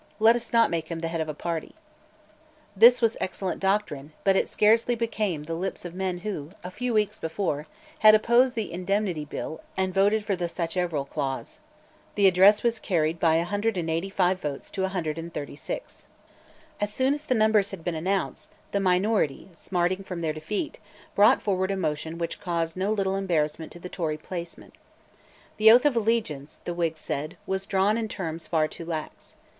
Let 0.19 0.35
us 0.35 0.51
not 0.51 0.71
make 0.71 0.87
him 0.87 1.01
the 1.01 1.09
head 1.09 1.21
of 1.21 1.29
a 1.29 1.33
party." 1.35 1.75
This 2.75 3.03
was 3.03 3.17
excellent 3.21 3.59
doctrine; 3.59 4.13
but 4.23 4.35
it 4.35 4.47
scarcely 4.47 4.95
became 4.95 5.43
the 5.43 5.53
lips 5.53 5.85
of 5.85 5.93
men 5.93 6.17
who, 6.25 6.53
a 6.63 6.71
few 6.71 6.91
weeks 6.91 7.19
before, 7.19 7.67
had 7.99 8.15
opposed 8.15 8.55
the 8.55 8.73
Indemnity 8.73 9.25
Bill 9.25 9.61
and 9.77 9.93
voted 9.93 10.23
for 10.25 10.35
the 10.35 10.49
Sacheverell 10.49 11.05
Clause. 11.05 11.59
The 12.15 12.25
address 12.25 12.63
was 12.63 12.79
carried 12.79 13.19
by 13.19 13.35
a 13.35 13.43
hundred 13.43 13.77
and 13.77 13.91
eighty 13.91 14.09
five 14.09 14.41
votes 14.41 14.71
to 14.71 14.85
a 14.85 14.87
hundred 14.87 15.19
and 15.19 15.31
thirty 15.31 15.55
six, 15.55 16.07
As 16.79 16.91
soon 16.91 17.13
as 17.13 17.23
the 17.25 17.35
numbers 17.35 17.69
had 17.69 17.83
been 17.83 17.93
announced, 17.93 18.53
the 18.71 18.79
minority, 18.79 19.49
smarting 19.53 20.03
from 20.03 20.21
their 20.21 20.33
defeat, 20.33 20.79
brought 21.13 21.43
forward 21.43 21.69
a 21.69 21.77
motion 21.77 22.17
which 22.17 22.41
caused 22.41 22.75
no 22.75 22.91
little 22.91 23.15
embarrassment 23.15 23.71
to 23.73 23.79
the 23.79 23.87
Tory 23.87 24.17
placemen. 24.17 24.71
The 25.57 25.69
oath 25.71 25.85
of 25.85 25.95
allegiance, 25.95 26.59
the 26.65 26.73
Whigs 26.73 27.01
said, 27.01 27.37
was 27.45 27.67
drawn 27.67 27.99
in 27.99 28.07
terms 28.07 28.47
far 28.47 28.67
too 28.67 28.83
lax. 28.87 29.35